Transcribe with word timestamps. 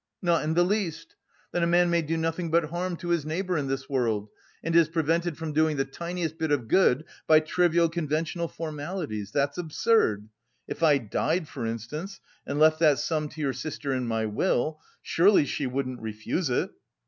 "Not 0.19 0.43
in 0.43 0.55
the 0.55 0.63
least. 0.65 1.15
Then 1.51 1.61
a 1.61 1.67
man 1.67 1.91
may 1.91 2.01
do 2.01 2.17
nothing 2.17 2.49
but 2.49 2.71
harm 2.71 2.95
to 2.97 3.09
his 3.09 3.23
neighbour 3.23 3.55
in 3.55 3.67
this 3.67 3.87
world, 3.87 4.29
and 4.63 4.75
is 4.75 4.89
prevented 4.89 5.37
from 5.37 5.53
doing 5.53 5.77
the 5.77 5.85
tiniest 5.85 6.39
bit 6.39 6.51
of 6.51 6.67
good 6.67 7.05
by 7.27 7.39
trivial 7.39 7.87
conventional 7.87 8.47
formalities. 8.47 9.29
That's 9.31 9.59
absurd. 9.59 10.27
If 10.67 10.81
I 10.81 10.97
died, 10.97 11.47
for 11.47 11.67
instance, 11.67 12.19
and 12.47 12.57
left 12.59 12.79
that 12.79 12.97
sum 12.97 13.29
to 13.29 13.41
your 13.41 13.53
sister 13.53 13.93
in 13.93 14.07
my 14.07 14.25
will, 14.25 14.79
surely 15.03 15.45
she 15.45 15.67
wouldn't 15.67 16.01
refuse 16.01 16.49
it?" 16.49 16.71